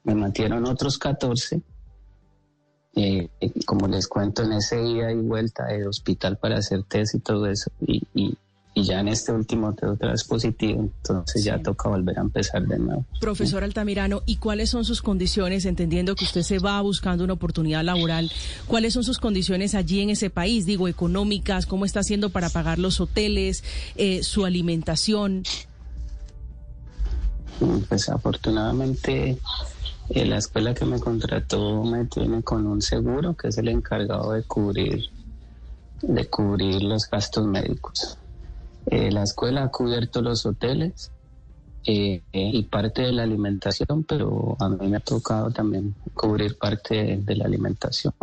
me 0.06 0.16
mantieron 0.16 0.66
otros 0.66 0.98
14. 0.98 1.62
Eh, 2.96 3.30
como 3.66 3.90
les 3.90 4.08
cuento, 4.08 4.44
en 4.44 4.54
ese 4.54 4.78
día 4.78 5.12
y 5.12 5.18
vuelta 5.18 5.66
de 5.66 5.86
hospital 5.86 6.38
para 6.38 6.60
hacer 6.60 6.84
test 6.84 7.16
y 7.16 7.20
todo 7.20 7.46
eso. 7.48 7.70
Y, 7.86 8.38
y 8.80 8.84
ya 8.84 9.02
en 9.02 9.10
este 9.10 9.32
último 9.32 9.74
te 9.74 9.86
otra 9.86 10.12
vez 10.12 10.24
positivo, 10.24 10.82
entonces 10.82 11.44
ya 11.44 11.62
toca 11.62 11.90
volver 11.90 12.18
a 12.18 12.22
empezar 12.22 12.66
de 12.66 12.80
nuevo. 12.80 13.06
Profesor 13.20 13.64
Altamirano, 13.64 14.22
¿y 14.26 14.38
cuáles 14.38 14.70
son 14.70 14.86
sus 14.86 15.02
condiciones, 15.02 15.66
entendiendo 15.66 16.16
que 16.16 16.24
usted 16.24 16.44
se 16.44 16.60
va 16.60 16.80
buscando 16.82 17.24
una 17.24 17.34
oportunidad 17.34 17.84
laboral, 17.84 18.32
cuáles 18.68 18.94
son 18.94 19.04
sus 19.04 19.18
condiciones 19.18 19.76
allí 19.76 20.02
en 20.02 20.12
ese 20.12 20.30
país, 20.30 20.66
digo, 20.66 20.88
económicas, 20.88 21.66
cómo 21.66 21.86
está 21.86 22.00
haciendo 22.00 22.30
para 22.30 22.50
pagar 22.50 22.80
los 22.80 23.02
hoteles, 23.02 23.64
eh, 23.96 24.24
su 24.24 24.46
alimentación? 24.46 25.44
Pues 27.90 28.08
afortunadamente 28.08 29.38
eh, 30.10 30.26
la 30.26 30.38
escuela 30.38 30.74
que 30.74 30.86
me 30.86 31.00
contrató 31.00 31.84
me 31.84 32.06
tiene 32.06 32.42
con 32.44 32.66
un 32.66 32.82
seguro 32.82 33.36
que 33.36 33.50
es 33.50 33.58
el 33.58 33.68
encargado 33.68 34.32
de 34.32 34.44
cubrir 34.44 35.10
de 36.02 36.30
cubrir 36.30 36.82
los 36.82 37.10
gastos 37.10 37.46
médicos. 37.46 38.18
Eh, 38.92 39.12
la 39.12 39.22
escuela 39.22 39.64
ha 39.64 39.70
cubierto 39.70 40.22
los 40.22 40.48
hoteles 40.48 41.12
eh, 41.86 42.24
eh, 42.34 42.50
y 42.54 42.64
parte 42.64 43.04
de 43.04 43.12
la 43.12 43.22
alimentación, 43.22 44.04
pero 44.04 44.58
a 44.60 44.68
mí 44.68 44.88
me 44.88 44.98
ha 44.98 45.00
tocado 45.00 45.52
también 45.52 45.96
cubrir 46.16 46.58
parte 46.58 47.18
de 47.18 47.36
la 47.36 47.46
alimentación. 47.46 48.14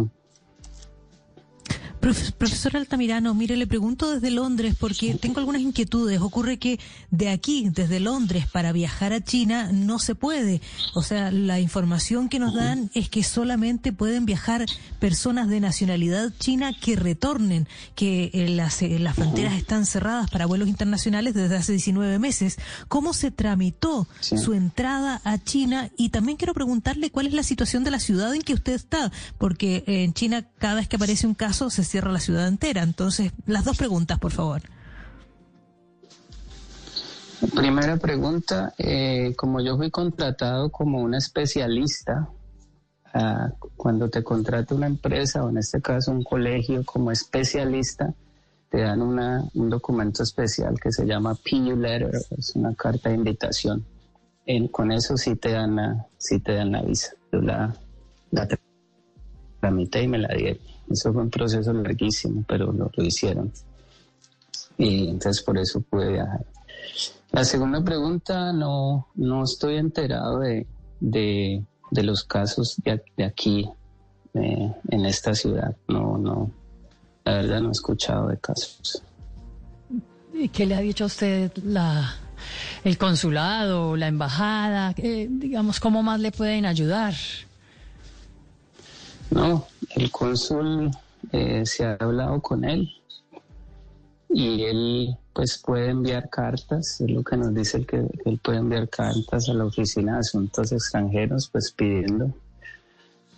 Profesor 2.38 2.76
Altamirano, 2.76 3.34
mire, 3.34 3.56
le 3.56 3.66
pregunto 3.66 4.12
desde 4.12 4.30
Londres 4.30 4.76
porque 4.78 5.14
tengo 5.14 5.40
algunas 5.40 5.60
inquietudes. 5.60 6.20
Ocurre 6.20 6.56
que 6.56 6.78
de 7.10 7.30
aquí, 7.30 7.68
desde 7.70 7.98
Londres, 7.98 8.46
para 8.46 8.70
viajar 8.70 9.12
a 9.12 9.25
China 9.25 9.70
no 9.72 9.98
se 9.98 10.14
puede. 10.14 10.60
O 10.94 11.02
sea, 11.02 11.32
la 11.32 11.58
información 11.58 12.28
que 12.28 12.38
nos 12.38 12.54
dan 12.54 12.90
es 12.94 13.08
que 13.08 13.25
solamente 13.25 13.92
pueden 13.92 14.25
viajar 14.25 14.66
personas 15.00 15.48
de 15.48 15.58
nacionalidad 15.58 16.32
china 16.38 16.72
que 16.80 16.94
retornen, 16.94 17.66
que 17.96 18.30
eh, 18.32 18.50
las, 18.50 18.82
eh, 18.82 19.00
las 19.00 19.16
fronteras 19.16 19.54
están 19.54 19.84
cerradas 19.84 20.30
para 20.30 20.46
vuelos 20.46 20.68
internacionales 20.68 21.34
desde 21.34 21.56
hace 21.56 21.72
19 21.72 22.20
meses. 22.20 22.58
¿Cómo 22.86 23.14
se 23.14 23.32
tramitó 23.32 24.06
su 24.20 24.52
entrada 24.52 25.20
a 25.25 25.38
China? 25.38 25.90
Y 25.96 26.10
también 26.10 26.38
quiero 26.38 26.54
preguntarle 26.54 27.10
cuál 27.10 27.26
es 27.26 27.34
la 27.34 27.42
situación 27.42 27.82
de 27.82 27.90
la 27.90 27.98
ciudad 27.98 28.32
en 28.32 28.42
que 28.42 28.54
usted 28.54 28.75
está, 28.75 29.10
porque 29.38 29.82
en 29.88 30.12
China 30.12 30.46
cada 30.58 30.76
vez 30.76 30.86
que 30.86 30.96
aparece 30.96 31.26
un 31.26 31.34
caso 31.34 31.68
se 31.68 31.82
cierra 31.96 32.12
la 32.12 32.20
ciudad 32.20 32.46
entera. 32.46 32.82
Entonces, 32.82 33.32
las 33.46 33.64
dos 33.64 33.78
preguntas, 33.78 34.18
por 34.18 34.30
favor. 34.30 34.60
Primera 37.54 37.96
pregunta, 37.96 38.74
eh, 38.76 39.32
como 39.34 39.62
yo 39.62 39.78
fui 39.78 39.90
contratado 39.90 40.70
como 40.70 41.00
un 41.00 41.14
especialista, 41.14 42.28
ah, 43.14 43.48
cuando 43.78 44.10
te 44.10 44.22
contrata 44.22 44.74
una 44.74 44.88
empresa 44.88 45.42
o 45.42 45.48
en 45.48 45.56
este 45.56 45.80
caso 45.80 46.10
un 46.12 46.22
colegio 46.22 46.84
como 46.84 47.10
especialista, 47.10 48.12
te 48.68 48.82
dan 48.82 49.00
una, 49.00 49.42
un 49.54 49.70
documento 49.70 50.22
especial 50.22 50.78
que 50.78 50.92
se 50.92 51.06
llama 51.06 51.34
PU 51.34 51.76
Letter, 51.76 52.10
es 52.36 52.54
una 52.56 52.74
carta 52.74 53.08
de 53.08 53.14
invitación. 53.14 53.86
con 54.70 54.92
eso 54.92 55.16
sí 55.16 55.34
te 55.34 55.52
dan 55.52 55.76
la, 55.76 56.06
sí 56.18 56.40
te 56.40 56.52
dan 56.52 56.72
la 56.72 56.82
visa. 56.82 57.12
Y 59.70 60.08
me 60.08 60.18
la 60.18 60.35
dieron. 60.35 60.62
Eso 60.90 61.12
fue 61.12 61.23
un 61.23 61.30
proceso 61.30 61.73
larguísimo, 61.73 62.44
pero 62.46 62.73
lo, 62.73 62.90
lo 62.94 63.04
hicieron. 63.04 63.52
Y 64.78 65.08
entonces 65.08 65.42
por 65.42 65.58
eso 65.58 65.80
pude 65.80 66.12
viajar. 66.12 66.44
La 67.32 67.44
segunda 67.44 67.82
pregunta, 67.82 68.52
no, 68.52 69.08
no 69.14 69.44
estoy 69.44 69.76
enterado 69.76 70.40
de, 70.40 70.66
de, 71.00 71.62
los 72.02 72.25
casos 72.25 72.76
de, 72.85 73.25
aquí, 73.25 73.68
eh, 74.35 74.73
en 74.90 75.06
esta 75.06 75.35
ciudad. 75.35 75.76
No, 75.88 76.16
no, 76.18 76.50
la 77.25 77.35
verdad 77.35 77.61
no 77.61 77.68
he 77.68 77.73
escuchado 77.73 78.28
de 78.28 78.38
casos. 78.38 79.02
¿Y 80.32 80.49
qué 80.49 80.66
le 80.66 80.75
ha 80.75 80.80
dicho 80.80 81.04
a 81.04 81.06
usted 81.08 81.50
la, 81.64 82.14
el 82.85 82.96
consulado, 82.96 83.96
la 83.96 84.08
embajada? 84.08 84.94
Eh, 84.96 85.26
digamos, 85.30 85.80
¿cómo 85.80 86.02
más 86.02 86.20
le 86.20 86.32
pueden 86.32 86.66
ayudar? 86.66 87.14
No, 89.30 89.66
el 89.97 90.11
cónsul 90.11 90.90
eh, 91.33 91.64
se 91.66 91.85
ha 91.85 91.97
hablado 91.99 92.40
con 92.40 92.64
él 92.64 92.90
y 94.28 94.64
él 94.64 95.16
pues 95.33 95.59
puede 95.64 95.90
enviar 95.90 96.28
cartas, 96.30 97.00
es 97.00 97.11
lo 97.11 97.23
que 97.23 97.37
nos 97.37 97.54
dice 97.54 97.78
el 97.78 97.87
que, 97.87 98.06
él 98.25 98.40
puede 98.42 98.59
enviar 98.59 98.88
cartas 98.88 99.49
a 99.49 99.54
la 99.54 99.64
Oficina 99.64 100.14
de 100.14 100.18
Asuntos 100.21 100.73
Extranjeros 100.73 101.49
pues 101.50 101.73
pidiendo, 101.73 102.33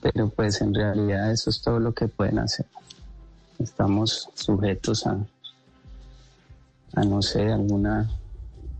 pero 0.00 0.28
pues 0.28 0.60
en 0.60 0.74
realidad 0.74 1.30
eso 1.30 1.50
es 1.50 1.60
todo 1.60 1.80
lo 1.80 1.92
que 1.92 2.08
pueden 2.08 2.38
hacer. 2.38 2.66
Estamos 3.58 4.28
sujetos 4.34 5.06
a, 5.06 5.18
a 6.94 7.04
no 7.04 7.20
sé, 7.22 7.52
alguna 7.52 8.08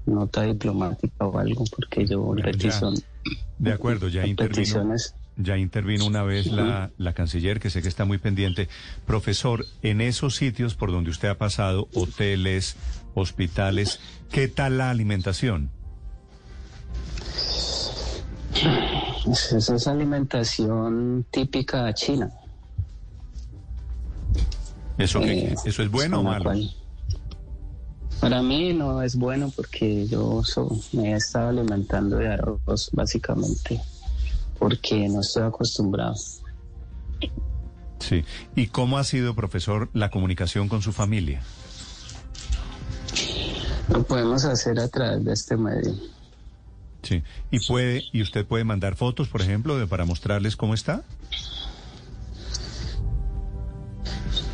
nota 0.07 0.43
diplomática 0.43 1.27
o 1.27 1.39
algo, 1.39 1.65
porque 1.75 2.07
yo 2.07 2.35
petición... 2.35 2.95
De 3.59 3.73
acuerdo, 3.73 4.09
ya 4.09 4.27
intervino. 4.27 4.95
Ya 5.41 5.57
intervino 5.57 6.05
una 6.05 6.25
vez 6.25 6.49
la, 6.49 6.91
la, 6.99 7.13
canciller, 7.13 7.61
que 7.61 7.71
sé 7.71 7.81
que 7.81 7.87
está 7.87 8.05
muy 8.05 8.19
pendiente. 8.19 8.69
Profesor, 9.07 9.65
en 9.83 10.01
esos 10.01 10.35
sitios 10.35 10.75
por 10.75 10.91
donde 10.91 11.11
usted 11.11 11.29
ha 11.29 11.39
pasado, 11.39 11.89
hoteles, 11.95 12.77
hospitales, 13.15 14.01
¿qué 14.33 14.49
tal 14.49 14.79
la 14.79 14.91
alimentación? 14.91 15.71
Esa 19.31 19.77
es 19.77 19.87
alimentación 19.87 21.25
típica 21.31 21.95
china. 21.95 22.33
¿Eso, 24.97 25.23
eh, 25.23 25.55
¿eso 25.65 25.83
es 25.85 25.91
bueno 25.91 26.19
o 26.19 26.23
malo? 26.25 26.53
Para 28.21 28.43
mí 28.43 28.73
no 28.73 29.01
es 29.03 29.15
bueno 29.15 29.53
porque 29.55 30.09
yo 30.09 30.43
me 30.93 31.13
he 31.13 31.17
estado 31.17 31.51
alimentando 31.51 32.17
de 32.17 32.27
arroz 32.27 32.91
básicamente 32.93 33.81
porque 34.59 35.09
no 35.09 35.21
estoy 35.21 35.45
acostumbrado. 35.45 36.15
Sí. 38.01 38.25
¿Y 38.55 38.69
cómo 38.69 38.99
ha 38.99 39.05
sido, 39.05 39.35
profesor, 39.35 39.89
la 39.93 40.11
comunicación 40.11 40.69
con 40.69 40.83
su 40.83 40.93
familia? 40.93 41.43
Lo 43.89 44.03
podemos 44.03 44.45
hacer 44.45 44.79
a 44.79 44.89
través 44.89 45.25
de 45.25 45.33
este 45.33 45.57
medio. 45.57 45.95
Sí. 47.03 47.23
¿Y 47.51 47.61
puede 47.67 48.05
y 48.13 48.23
usted 48.23 48.47
puede 48.47 48.65
mandar 48.65 48.97
fotos, 48.97 49.29
por 49.29 49.41
ejemplo, 49.41 49.79
de, 49.79 49.87
para 49.87 50.05
mostrarles 50.05 50.57
cómo 50.57 50.75
está? 50.75 51.03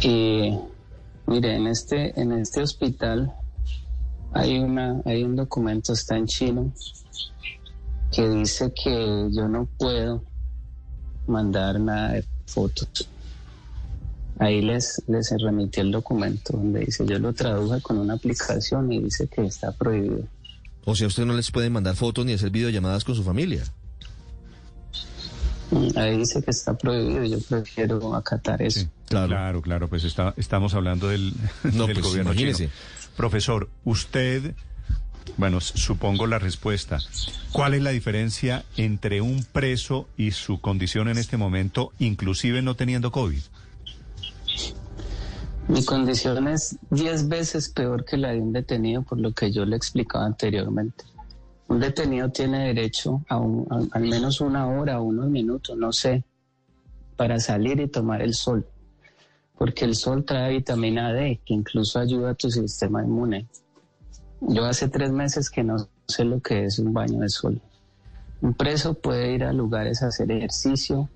Y 0.00 0.58
mire, 1.26 1.56
en 1.56 1.66
este 1.66 2.18
en 2.20 2.32
este 2.32 2.62
hospital 2.62 3.32
hay 4.32 4.58
una 4.58 5.00
hay 5.04 5.24
un 5.24 5.36
documento 5.36 5.94
está 5.94 6.16
en 6.16 6.26
chino 6.26 6.72
que 8.14 8.28
dice 8.28 8.72
que 8.72 9.28
yo 9.32 9.48
no 9.48 9.66
puedo 9.78 10.22
mandar 11.26 11.80
nada 11.80 12.12
de 12.12 12.24
fotos. 12.46 13.08
Ahí 14.38 14.62
les, 14.62 15.02
les 15.06 15.34
remití 15.40 15.80
el 15.80 15.92
documento 15.92 16.56
donde 16.56 16.80
dice, 16.80 17.06
yo 17.06 17.18
lo 17.18 17.32
traduje 17.32 17.80
con 17.80 17.98
una 17.98 18.14
aplicación 18.14 18.90
y 18.92 19.00
dice 19.00 19.28
que 19.28 19.46
está 19.46 19.72
prohibido. 19.72 20.26
O 20.84 20.94
sea, 20.94 21.06
usted 21.06 21.24
no 21.24 21.34
les 21.34 21.50
puede 21.50 21.70
mandar 21.70 21.96
fotos 21.96 22.26
ni 22.26 22.34
hacer 22.34 22.50
videollamadas 22.50 23.04
con 23.04 23.14
su 23.14 23.22
familia. 23.22 23.62
Mm, 25.70 25.96
ahí 25.96 26.18
dice 26.18 26.42
que 26.42 26.50
está 26.50 26.76
prohibido, 26.76 27.24
yo 27.24 27.40
prefiero 27.40 28.14
acatar 28.14 28.60
eso. 28.60 28.86
claro. 29.08 29.62
claro, 29.62 29.88
pues 29.88 30.04
está, 30.04 30.34
estamos 30.36 30.74
hablando 30.74 31.08
del, 31.08 31.32
no, 31.72 31.86
del 31.86 31.94
pues 31.94 32.06
gobierno 32.06 32.34
chino. 32.34 32.56
Profesor, 33.16 33.68
usted 33.84 34.54
bueno, 35.36 35.60
supongo 35.60 36.26
la 36.26 36.38
respuesta. 36.38 36.98
¿Cuál 37.52 37.74
es 37.74 37.82
la 37.82 37.90
diferencia 37.90 38.64
entre 38.76 39.20
un 39.20 39.44
preso 39.44 40.08
y 40.16 40.30
su 40.30 40.60
condición 40.60 41.08
en 41.08 41.18
este 41.18 41.36
momento, 41.36 41.92
inclusive 41.98 42.62
no 42.62 42.74
teniendo 42.76 43.10
COVID? 43.10 43.40
Mi 45.66 45.84
condición 45.84 46.46
es 46.48 46.76
10 46.90 47.28
veces 47.28 47.70
peor 47.70 48.04
que 48.04 48.16
la 48.16 48.32
de 48.32 48.40
un 48.40 48.52
detenido, 48.52 49.02
por 49.02 49.18
lo 49.18 49.32
que 49.32 49.50
yo 49.50 49.64
le 49.64 49.76
explicaba 49.76 50.26
anteriormente. 50.26 51.04
Un 51.68 51.80
detenido 51.80 52.28
tiene 52.28 52.66
derecho 52.66 53.22
a, 53.28 53.36
al 53.36 54.02
menos 54.02 54.40
una 54.42 54.68
hora 54.68 55.00
unos 55.00 55.30
minutos, 55.30 55.76
no 55.76 55.90
sé, 55.92 56.22
para 57.16 57.40
salir 57.40 57.80
y 57.80 57.88
tomar 57.88 58.20
el 58.20 58.34
sol, 58.34 58.66
porque 59.56 59.86
el 59.86 59.94
sol 59.94 60.24
trae 60.24 60.52
vitamina 60.52 61.12
D, 61.12 61.40
que 61.44 61.54
incluso 61.54 61.98
ayuda 61.98 62.30
a 62.30 62.34
tu 62.34 62.50
sistema 62.50 63.02
inmune. 63.02 63.46
Yo 64.40 64.64
hace 64.64 64.88
tres 64.88 65.10
meses 65.10 65.50
que 65.50 65.62
no 65.62 65.88
sé 66.06 66.24
lo 66.24 66.40
que 66.40 66.66
es 66.66 66.78
un 66.78 66.92
baño 66.92 67.20
de 67.20 67.28
sol. 67.28 67.60
Un 68.40 68.54
preso 68.54 68.94
puede 68.94 69.32
ir 69.32 69.44
a 69.44 69.52
lugares 69.52 70.02
a 70.02 70.08
hacer 70.08 70.30
ejercicio, 70.30 71.08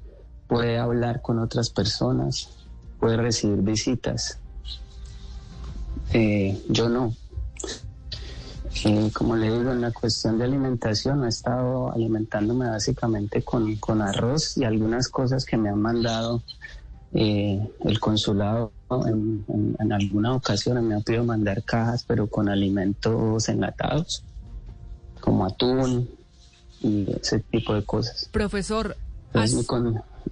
puede 0.47 0.79
hablar 0.79 1.21
con 1.21 1.39
otras 1.39 1.71
personas, 1.71 2.49
puede 2.99 3.17
recibir 3.17 3.61
visitas. 3.61 4.41
Eh, 6.13 6.59
yo 6.69 6.89
no. 6.89 7.15
Y 8.85 9.11
como 9.11 9.37
le 9.37 9.51
digo, 9.51 9.73
en 9.73 9.81
la 9.81 9.93
cuestión 9.93 10.39
de 10.39 10.45
alimentación, 10.45 11.25
he 11.25 11.29
estado 11.29 11.93
alimentándome 11.93 12.69
básicamente 12.69 13.43
con, 13.43 13.77
con 13.77 14.01
arroz 14.03 14.57
y 14.57 14.65
algunas 14.65 15.09
cosas 15.09 15.45
que 15.45 15.57
me 15.57 15.69
han 15.69 15.81
mandado 15.81 16.43
eh, 17.13 17.67
el 17.81 18.01
consulado 18.01 18.73
en, 18.91 19.45
en, 19.79 19.93
algunas 19.93 20.37
ocasiones 20.37 20.83
me 20.83 20.95
ha 20.95 21.01
pedido 21.01 21.25
mandar 21.25 21.63
cajas, 21.63 22.05
pero 22.07 22.27
con 22.29 22.49
alimentos 22.49 23.49
enlatados, 23.49 24.25
como 25.21 25.45
atún 25.45 26.09
y 26.81 27.07
ese 27.21 27.41
tipo 27.41 27.75
de 27.75 27.85
cosas. 27.85 28.29
Profesor, 28.33 28.97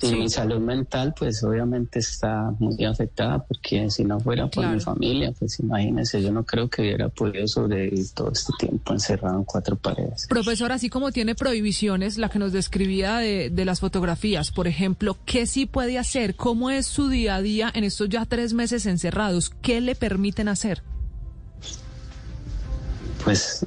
y 0.02 0.14
mi 0.14 0.28
salud 0.28 0.58
mental, 0.58 1.14
pues 1.18 1.42
obviamente 1.44 1.98
está 1.98 2.52
muy 2.58 2.84
afectada, 2.84 3.44
porque 3.44 3.90
si 3.90 4.04
no 4.04 4.20
fuera 4.20 4.48
por 4.48 4.66
mi 4.66 4.80
familia, 4.80 5.32
pues 5.38 5.58
imagínese, 5.60 6.22
yo 6.22 6.32
no 6.32 6.44
creo 6.44 6.68
que 6.68 6.82
hubiera 6.82 7.08
podido 7.08 7.46
sobrevivir 7.46 8.10
todo 8.14 8.30
este 8.32 8.52
tiempo 8.58 8.92
encerrado 8.92 9.38
en 9.38 9.44
cuatro 9.44 9.76
paredes. 9.76 10.26
Profesor, 10.28 10.72
así 10.72 10.88
como 10.88 11.12
tiene 11.12 11.34
prohibiciones, 11.34 12.18
la 12.18 12.28
que 12.28 12.38
nos 12.38 12.52
describía 12.52 13.16
de, 13.18 13.50
de 13.50 13.64
las 13.64 13.80
fotografías, 13.80 14.50
por 14.50 14.66
ejemplo, 14.66 15.16
¿qué 15.24 15.46
sí 15.46 15.66
puede 15.66 15.98
hacer? 15.98 16.36
¿Cómo 16.36 16.70
es 16.70 16.86
su 16.86 17.08
día 17.08 17.36
a 17.36 17.42
día 17.42 17.70
en 17.74 17.84
estos 17.84 18.08
ya 18.08 18.24
tres 18.26 18.52
meses 18.52 18.86
encerrados? 18.86 19.50
¿Qué 19.62 19.80
le 19.80 19.94
permiten 19.94 20.48
hacer? 20.48 20.82
Pues 23.24 23.66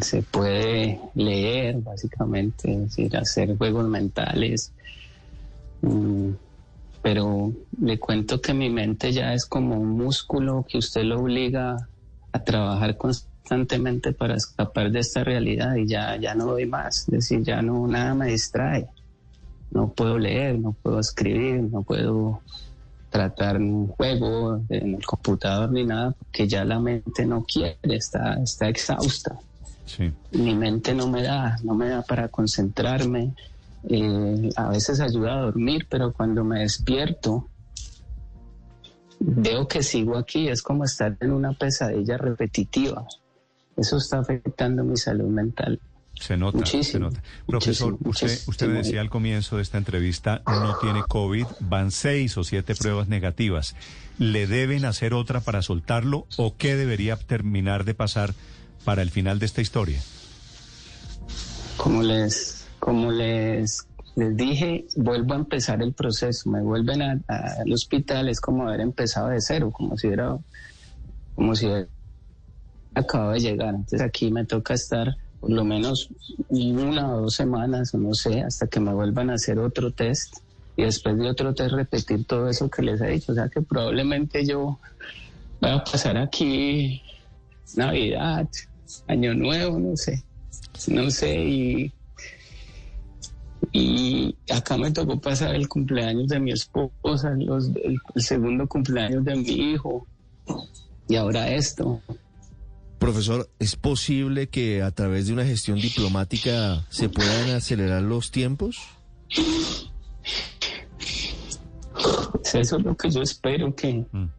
se 0.00 0.22
puede 0.22 1.00
leer, 1.14 1.76
básicamente, 1.76 2.72
es 2.72 2.80
decir, 2.80 3.16
hacer 3.16 3.56
juegos 3.56 3.88
mentales, 3.88 4.72
pero 7.02 7.52
le 7.80 7.98
cuento 7.98 8.40
que 8.40 8.54
mi 8.54 8.70
mente 8.70 9.12
ya 9.12 9.32
es 9.32 9.46
como 9.46 9.76
un 9.76 9.90
músculo 9.90 10.64
que 10.68 10.78
usted 10.78 11.02
lo 11.04 11.20
obliga 11.20 11.88
a 12.32 12.44
trabajar 12.44 12.96
constantemente 12.96 14.12
para 14.12 14.34
escapar 14.34 14.90
de 14.90 15.00
esta 15.00 15.24
realidad 15.24 15.76
y 15.76 15.86
ya, 15.86 16.16
ya 16.16 16.34
no 16.34 16.46
doy 16.46 16.66
más, 16.66 17.00
es 17.00 17.06
decir, 17.06 17.42
ya 17.42 17.62
no, 17.62 17.86
nada 17.86 18.14
me 18.14 18.26
distrae. 18.26 18.86
No 19.70 19.88
puedo 19.88 20.18
leer, 20.18 20.58
no 20.58 20.72
puedo 20.72 20.98
escribir, 20.98 21.62
no 21.62 21.82
puedo 21.82 22.40
tratar 23.10 23.56
un 23.56 23.88
juego 23.88 24.62
en 24.68 24.94
el 24.94 25.04
computador 25.04 25.70
ni 25.72 25.84
nada, 25.84 26.12
porque 26.12 26.46
ya 26.46 26.64
la 26.64 26.78
mente 26.78 27.24
no 27.24 27.44
quiere, 27.44 27.78
está, 27.82 28.34
está 28.42 28.68
exhausta. 28.68 29.38
Mi 30.32 30.54
mente 30.54 30.94
no 30.94 31.08
me 31.08 31.22
da, 31.22 31.56
no 31.64 31.74
me 31.74 31.88
da 31.88 32.02
para 32.02 32.28
concentrarme, 32.28 33.32
eh, 33.88 34.50
a 34.56 34.68
veces 34.68 35.00
ayuda 35.00 35.34
a 35.34 35.42
dormir, 35.42 35.86
pero 35.88 36.12
cuando 36.12 36.44
me 36.44 36.60
despierto, 36.60 37.48
veo 39.20 39.68
que 39.68 39.82
sigo 39.82 40.16
aquí, 40.16 40.48
es 40.48 40.62
como 40.62 40.84
estar 40.84 41.16
en 41.20 41.32
una 41.32 41.52
pesadilla 41.52 42.16
repetitiva. 42.16 43.06
Eso 43.76 43.98
está 43.98 44.18
afectando 44.18 44.82
mi 44.84 44.96
salud 44.96 45.28
mental. 45.28 45.80
Se 46.14 46.36
nota, 46.36 46.66
se 46.66 46.98
nota. 46.98 47.22
Profesor, 47.46 47.96
usted, 48.04 48.72
decía 48.72 49.00
al 49.00 49.08
comienzo 49.08 49.56
de 49.56 49.62
esta 49.62 49.78
entrevista, 49.78 50.42
no 50.46 50.76
tiene 50.80 51.04
COVID, 51.06 51.46
van 51.60 51.92
seis 51.92 52.36
o 52.36 52.42
siete 52.42 52.74
pruebas 52.74 53.06
negativas. 53.06 53.76
¿Le 54.18 54.48
deben 54.48 54.84
hacer 54.84 55.14
otra 55.14 55.40
para 55.40 55.62
soltarlo 55.62 56.26
o 56.36 56.56
qué 56.56 56.74
debería 56.74 57.16
terminar 57.16 57.84
de 57.84 57.94
pasar 57.94 58.34
para 58.84 59.02
el 59.02 59.10
final 59.10 59.38
de 59.38 59.46
esta 59.46 59.60
historia? 59.60 60.00
Como 61.76 62.02
les, 62.02 62.57
como 62.88 63.12
les, 63.12 63.86
les 64.16 64.34
dije, 64.34 64.86
vuelvo 64.96 65.34
a 65.34 65.36
empezar 65.36 65.82
el 65.82 65.92
proceso. 65.92 66.48
Me 66.48 66.62
vuelven 66.62 67.02
al 67.02 67.70
hospital, 67.70 68.30
es 68.30 68.40
como 68.40 68.66
haber 68.66 68.80
empezado 68.80 69.28
de 69.28 69.42
cero, 69.42 69.70
como 69.70 69.94
si 69.98 70.06
era, 70.06 70.38
como 71.34 71.54
si 71.54 71.68
acabo 72.94 73.32
de 73.32 73.40
llegar. 73.40 73.74
Entonces 73.74 74.00
aquí 74.00 74.30
me 74.30 74.46
toca 74.46 74.72
estar 74.72 75.14
por 75.38 75.50
lo 75.50 75.66
menos 75.66 76.08
una 76.48 77.12
o 77.12 77.20
dos 77.20 77.34
semanas, 77.34 77.92
o 77.92 77.98
no 77.98 78.14
sé, 78.14 78.40
hasta 78.40 78.66
que 78.68 78.80
me 78.80 78.94
vuelvan 78.94 79.28
a 79.28 79.34
hacer 79.34 79.58
otro 79.58 79.90
test 79.90 80.38
y 80.74 80.84
después 80.84 81.18
de 81.18 81.28
otro 81.28 81.52
test 81.52 81.72
repetir 81.72 82.24
todo 82.24 82.48
eso 82.48 82.70
que 82.70 82.80
les 82.80 83.02
he 83.02 83.08
dicho. 83.08 83.32
O 83.32 83.34
sea 83.34 83.50
que 83.50 83.60
probablemente 83.60 84.46
yo 84.46 84.78
voy 85.60 85.70
a 85.72 85.84
pasar 85.84 86.16
aquí 86.16 87.02
Navidad, 87.76 88.48
Año 89.08 89.34
Nuevo, 89.34 89.78
no 89.78 89.94
sé, 89.94 90.24
no 90.88 91.10
sé, 91.10 91.38
y, 91.38 91.92
y 93.72 94.36
acá 94.50 94.76
me 94.76 94.90
tocó 94.90 95.20
pasar 95.20 95.54
el 95.54 95.68
cumpleaños 95.68 96.28
de 96.28 96.40
mi 96.40 96.52
esposa, 96.52 97.30
los, 97.36 97.70
el 97.74 98.22
segundo 98.22 98.66
cumpleaños 98.66 99.24
de 99.24 99.36
mi 99.36 99.72
hijo, 99.72 100.06
y 101.08 101.16
ahora 101.16 101.50
esto. 101.52 102.00
Profesor, 102.98 103.48
¿es 103.58 103.76
posible 103.76 104.48
que 104.48 104.82
a 104.82 104.90
través 104.90 105.28
de 105.28 105.32
una 105.32 105.44
gestión 105.44 105.78
diplomática 105.78 106.84
se 106.88 107.08
puedan 107.08 107.50
acelerar 107.50 108.02
los 108.02 108.30
tiempos? 108.30 108.78
Eso 112.54 112.76
es 112.76 112.84
lo 112.84 112.96
que 112.96 113.10
yo 113.10 113.22
espero 113.22 113.74
que, 113.74 114.04
mm. 114.10 114.30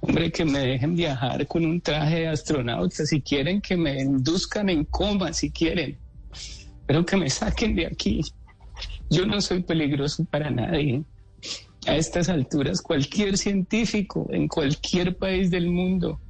hombre, 0.00 0.32
que 0.32 0.44
me 0.44 0.60
dejen 0.60 0.94
viajar 0.94 1.46
con 1.46 1.66
un 1.66 1.80
traje 1.80 2.20
de 2.20 2.28
astronauta, 2.28 3.04
si 3.04 3.20
quieren 3.20 3.60
que 3.60 3.76
me 3.76 4.00
induzcan 4.00 4.70
en 4.70 4.84
coma, 4.84 5.32
si 5.32 5.50
quieren, 5.50 5.98
pero 6.86 7.04
que 7.04 7.16
me 7.16 7.28
saquen 7.28 7.74
de 7.74 7.86
aquí. 7.86 8.22
Yo 9.10 9.26
no 9.26 9.40
soy 9.40 9.62
peligroso 9.64 10.24
para 10.24 10.50
nadie. 10.50 11.02
A 11.86 11.96
estas 11.96 12.28
alturas, 12.28 12.80
cualquier 12.80 13.36
científico 13.36 14.28
en 14.30 14.46
cualquier 14.46 15.16
país 15.16 15.50
del 15.50 15.68
mundo 15.68 16.20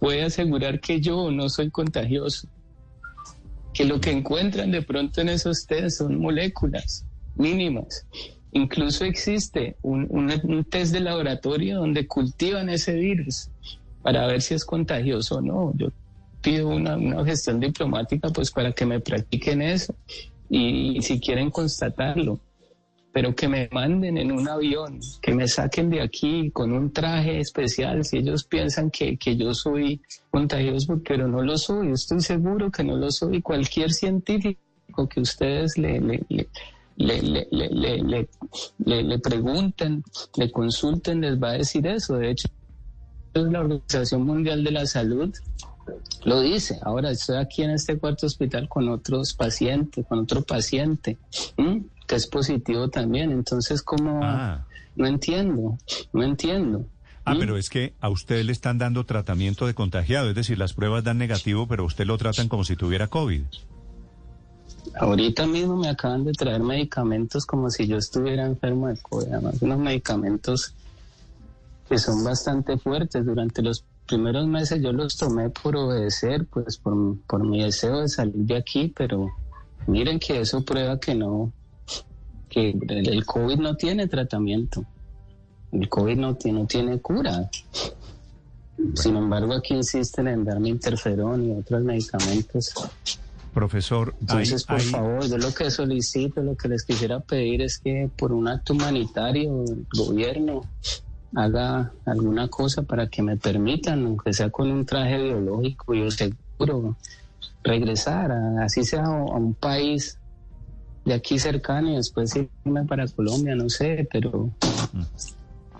puede 0.00 0.22
asegurar 0.22 0.80
que 0.80 1.00
yo 1.00 1.30
no 1.30 1.48
soy 1.48 1.70
contagioso, 1.70 2.48
que 3.72 3.84
lo 3.84 4.00
que 4.00 4.10
encuentran 4.10 4.72
de 4.72 4.82
pronto 4.82 5.20
en 5.20 5.28
esos 5.28 5.66
test 5.66 5.98
son 5.98 6.18
moléculas 6.18 7.06
mínimas. 7.36 8.06
Incluso 8.52 9.04
existe 9.04 9.76
un, 9.82 10.66
test 10.68 10.92
de 10.92 11.00
laboratorio 11.00 11.78
donde 11.78 12.08
cultivan 12.08 12.70
ese 12.70 12.94
virus 12.94 13.50
para 14.02 14.26
ver 14.26 14.42
si 14.42 14.54
es 14.54 14.64
contagioso 14.64 15.36
o 15.36 15.42
no. 15.42 15.72
Yo 15.76 15.92
pido 16.40 16.68
una, 16.68 16.96
una 16.96 17.24
gestión 17.24 17.60
diplomática 17.60 18.30
pues 18.30 18.50
para 18.50 18.72
que 18.72 18.86
me 18.86 18.98
practiquen 18.98 19.62
eso 19.62 19.94
y 20.50 21.00
si 21.00 21.20
quieren 21.20 21.50
constatarlo 21.50 22.40
pero 23.12 23.34
que 23.34 23.48
me 23.48 23.68
manden 23.72 24.18
en 24.18 24.30
un 24.32 24.48
avión, 24.48 25.00
que 25.20 25.34
me 25.34 25.48
saquen 25.48 25.90
de 25.90 26.00
aquí 26.00 26.50
con 26.52 26.72
un 26.72 26.92
traje 26.92 27.40
especial, 27.40 28.04
si 28.04 28.18
ellos 28.18 28.44
piensan 28.44 28.90
que, 28.90 29.16
yo 29.36 29.52
soy 29.52 30.00
contagioso, 30.30 31.00
pero 31.06 31.26
no 31.26 31.42
lo 31.42 31.58
soy, 31.58 31.90
estoy 31.90 32.20
seguro 32.20 32.70
que 32.70 32.84
no 32.84 32.96
lo 32.96 33.10
soy. 33.10 33.42
Cualquier 33.42 33.92
científico 33.92 35.08
que 35.08 35.20
ustedes 35.20 35.76
le, 35.76 36.00
le, 36.00 36.24
le, 36.96 38.28
le, 38.78 39.02
le 39.02 39.18
pregunten, 39.18 40.04
le 40.36 40.50
consulten, 40.52 41.20
les 41.20 41.42
va 41.42 41.50
a 41.50 41.54
decir 41.54 41.86
eso. 41.86 42.16
De 42.16 42.30
hecho, 42.30 42.48
la 43.34 43.60
Organización 43.60 44.24
Mundial 44.24 44.62
de 44.62 44.70
la 44.70 44.86
Salud 44.86 45.34
lo 46.24 46.40
dice. 46.40 46.78
Ahora 46.82 47.10
estoy 47.10 47.36
aquí 47.36 47.62
en 47.62 47.70
este 47.70 47.98
cuarto 47.98 48.26
hospital 48.26 48.68
con 48.68 48.88
otros 48.88 49.34
pacientes, 49.34 50.06
con 50.06 50.20
otro 50.20 50.42
paciente 50.42 51.16
que 52.06 52.16
es 52.16 52.26
positivo 52.26 52.88
también. 52.88 53.30
Entonces, 53.30 53.82
¿cómo? 53.82 54.20
Ah. 54.22 54.66
No 54.96 55.06
entiendo, 55.06 55.78
no 56.12 56.22
entiendo. 56.22 56.84
Ah, 57.24 57.36
pero 57.38 57.56
es 57.56 57.70
que 57.70 57.94
a 58.00 58.08
usted 58.08 58.44
le 58.44 58.52
están 58.52 58.78
dando 58.78 59.04
tratamiento 59.04 59.66
de 59.66 59.74
contagiado, 59.74 60.30
es 60.30 60.34
decir, 60.34 60.58
las 60.58 60.72
pruebas 60.72 61.04
dan 61.04 61.18
negativo, 61.18 61.68
pero 61.68 61.84
usted 61.84 62.06
lo 62.06 62.18
tratan 62.18 62.48
como 62.48 62.64
si 62.64 62.76
tuviera 62.76 63.06
COVID. 63.06 63.42
Ahorita 64.98 65.46
mismo 65.46 65.76
me 65.76 65.88
acaban 65.88 66.24
de 66.24 66.32
traer 66.32 66.60
medicamentos 66.60 67.46
como 67.46 67.70
si 67.70 67.86
yo 67.86 67.98
estuviera 67.98 68.46
enfermo 68.46 68.88
de 68.88 68.96
COVID, 68.96 69.28
además 69.32 69.62
unos 69.62 69.78
medicamentos 69.78 70.74
que 71.90 71.98
son 71.98 72.22
bastante 72.22 72.78
fuertes. 72.78 73.26
Durante 73.26 73.62
los 73.62 73.84
primeros 74.06 74.46
meses 74.46 74.80
yo 74.80 74.92
los 74.92 75.16
tomé 75.16 75.50
por 75.50 75.76
obedecer, 75.76 76.46
pues 76.46 76.78
por, 76.78 77.18
por 77.26 77.44
mi 77.44 77.64
deseo 77.64 78.02
de 78.02 78.08
salir 78.08 78.36
de 78.36 78.56
aquí, 78.56 78.94
pero 78.96 79.28
miren 79.88 80.20
que 80.20 80.40
eso 80.40 80.64
prueba 80.64 81.00
que 81.00 81.16
no, 81.16 81.52
que 82.48 82.70
el 82.88 83.26
COVID 83.26 83.58
no 83.58 83.74
tiene 83.74 84.06
tratamiento, 84.06 84.84
el 85.72 85.88
COVID 85.88 86.16
no 86.16 86.36
tiene, 86.36 86.60
no 86.60 86.66
tiene 86.66 87.00
cura. 87.00 87.50
Sin 88.94 89.16
embargo, 89.16 89.52
aquí 89.52 89.74
insisten 89.74 90.28
en 90.28 90.44
darme 90.44 90.68
interferón 90.68 91.44
y 91.44 91.58
otros 91.58 91.82
medicamentos. 91.82 92.72
Profesor, 93.52 94.14
entonces, 94.20 94.62
por 94.62 94.80
favor, 94.80 95.26
yo 95.28 95.38
lo 95.38 95.52
que 95.52 95.72
solicito, 95.72 96.40
lo 96.40 96.56
que 96.56 96.68
les 96.68 96.84
quisiera 96.84 97.18
pedir 97.18 97.62
es 97.62 97.78
que 97.78 98.08
por 98.16 98.30
un 98.32 98.46
acto 98.46 98.74
humanitario 98.74 99.64
el 99.64 99.86
gobierno 99.92 100.62
haga 101.34 101.92
alguna 102.04 102.48
cosa 102.48 102.82
para 102.82 103.08
que 103.08 103.22
me 103.22 103.36
permitan, 103.36 104.04
aunque 104.04 104.32
sea 104.32 104.50
con 104.50 104.70
un 104.70 104.84
traje 104.84 105.22
biológico, 105.22 105.94
yo 105.94 106.10
seguro, 106.10 106.96
regresar, 107.62 108.32
así 108.60 108.84
sea 108.84 109.04
a 109.04 109.10
un 109.10 109.54
país 109.54 110.18
de 111.04 111.14
aquí 111.14 111.38
cercano 111.38 111.90
y 111.90 111.96
después 111.96 112.34
irme 112.36 112.84
para 112.84 113.06
Colombia, 113.08 113.54
no 113.54 113.68
sé, 113.68 114.06
pero 114.12 114.50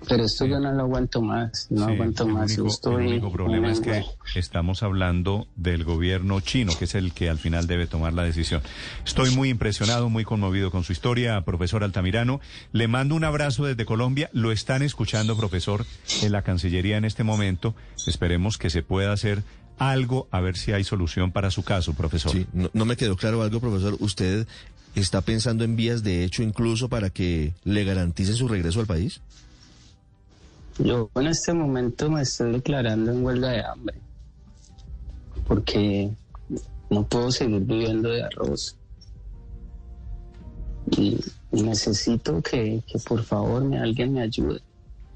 pero 0.08 0.24
esto 0.24 0.46
yo 0.46 0.58
no 0.60 0.72
lo 0.72 0.82
aguanto 0.82 1.22
más, 1.22 1.66
no 1.70 1.84
aguanto 1.84 2.26
más. 2.26 2.56
el 2.56 2.62
único 2.92 3.32
problema 3.32 3.70
es 3.70 3.80
que 3.80 4.04
estamos 4.34 4.82
hablando 4.82 5.46
del 5.56 5.84
gobierno 5.84 6.40
chino, 6.40 6.72
que 6.78 6.84
es 6.84 6.94
el 6.94 7.12
que 7.12 7.28
al 7.28 7.38
final 7.38 7.66
debe 7.66 7.86
tomar 7.86 8.12
la 8.12 8.22
decisión. 8.22 8.62
Estoy 9.04 9.30
muy 9.30 9.50
impresionado, 9.50 10.08
muy 10.08 10.24
conmovido 10.24 10.70
con 10.70 10.84
su 10.84 10.92
historia, 10.92 11.40
profesor 11.42 11.84
Altamirano. 11.84 12.40
Le 12.72 12.88
mando 12.88 13.14
un 13.14 13.24
abrazo 13.24 13.64
desde 13.64 13.84
Colombia. 13.84 14.30
Lo 14.32 14.52
están 14.52 14.82
escuchando, 14.82 15.36
profesor, 15.36 15.84
en 16.22 16.32
la 16.32 16.42
Cancillería 16.42 16.96
en 16.96 17.04
este 17.04 17.24
momento. 17.24 17.74
Esperemos 18.06 18.58
que 18.58 18.70
se 18.70 18.82
pueda 18.82 19.12
hacer 19.12 19.42
algo, 19.78 20.28
a 20.30 20.40
ver 20.40 20.56
si 20.56 20.72
hay 20.72 20.84
solución 20.84 21.32
para 21.32 21.50
su 21.50 21.62
caso, 21.62 21.94
profesor. 21.94 22.32
Sí, 22.32 22.46
no, 22.52 22.70
no 22.72 22.84
me 22.84 22.96
quedó 22.96 23.16
claro 23.16 23.42
algo, 23.42 23.60
profesor. 23.60 23.96
Usted 24.00 24.46
está 24.94 25.20
pensando 25.20 25.64
en 25.64 25.76
vías 25.76 26.02
de 26.02 26.24
hecho 26.24 26.42
incluso 26.42 26.88
para 26.88 27.10
que 27.10 27.54
le 27.64 27.84
garanticen 27.84 28.34
su 28.34 28.48
regreso 28.48 28.80
al 28.80 28.86
país? 28.86 29.20
Yo 30.78 31.10
en 31.14 31.26
este 31.26 31.52
momento 31.52 32.10
me 32.10 32.22
estoy 32.22 32.52
declarando 32.52 33.12
en 33.12 33.24
huelga 33.24 33.48
de 33.50 33.62
hambre 33.62 34.00
porque 35.50 36.08
no 36.90 37.02
puedo 37.08 37.32
seguir 37.32 37.60
viviendo 37.62 38.08
de 38.08 38.22
arroz. 38.22 38.76
Y, 40.96 41.18
necesito 41.50 42.40
que, 42.40 42.80
por 43.08 43.24
favor 43.24 43.64
me, 43.64 43.80
alguien 43.80 44.12
me 44.12 44.22
ayude. 44.22 44.60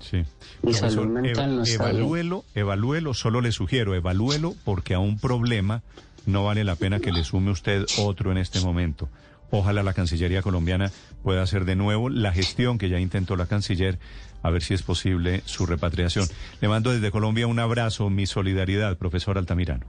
Sí. 0.00 0.24
Mi 0.62 0.74
salud 0.74 1.06
mental 1.06 1.54
no 1.54 1.62
está 1.62 1.90
evalúelo, 1.90 2.44
evalúelo, 2.56 3.14
solo 3.14 3.40
le 3.40 3.52
sugiero, 3.52 3.94
evalúelo 3.94 4.56
porque 4.64 4.94
a 4.94 4.98
un 4.98 5.20
problema 5.20 5.82
no 6.26 6.42
vale 6.42 6.64
la 6.64 6.74
pena 6.74 6.98
que 6.98 7.12
le 7.12 7.22
sume 7.22 7.52
usted 7.52 7.86
otro 7.98 8.32
en 8.32 8.38
este 8.38 8.60
momento. 8.60 9.08
Ojalá 9.56 9.84
la 9.84 9.94
Cancillería 9.94 10.42
colombiana 10.42 10.90
pueda 11.22 11.42
hacer 11.42 11.64
de 11.64 11.76
nuevo 11.76 12.08
la 12.08 12.32
gestión 12.32 12.76
que 12.76 12.88
ya 12.88 12.98
intentó 12.98 13.36
la 13.36 13.46
canciller, 13.46 14.00
a 14.42 14.50
ver 14.50 14.64
si 14.64 14.74
es 14.74 14.82
posible 14.82 15.42
su 15.44 15.64
repatriación. 15.64 16.26
Le 16.60 16.66
mando 16.66 16.90
desde 16.90 17.12
Colombia 17.12 17.46
un 17.46 17.60
abrazo, 17.60 18.10
mi 18.10 18.26
solidaridad, 18.26 18.98
profesor 18.98 19.38
Altamirano. 19.38 19.86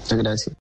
Muchas 0.00 0.18
gracias. 0.18 0.56